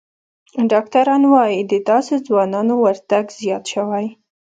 [0.71, 4.07] ډاکتران وايي، د داسې ځوانانو ورتګ زیات شوی